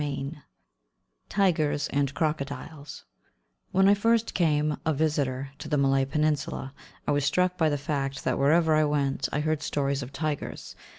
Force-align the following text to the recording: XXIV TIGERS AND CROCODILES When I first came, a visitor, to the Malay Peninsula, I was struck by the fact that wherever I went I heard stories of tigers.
XXIV 0.01 0.41
TIGERS 1.29 1.87
AND 1.93 2.15
CROCODILES 2.15 3.05
When 3.71 3.87
I 3.87 3.93
first 3.93 4.33
came, 4.33 4.77
a 4.83 4.95
visitor, 4.95 5.51
to 5.59 5.69
the 5.69 5.77
Malay 5.77 6.05
Peninsula, 6.05 6.73
I 7.07 7.11
was 7.11 7.23
struck 7.23 7.55
by 7.55 7.69
the 7.69 7.77
fact 7.77 8.23
that 8.23 8.39
wherever 8.39 8.73
I 8.73 8.83
went 8.83 9.29
I 9.31 9.41
heard 9.41 9.61
stories 9.61 10.01
of 10.01 10.11
tigers. 10.11 10.75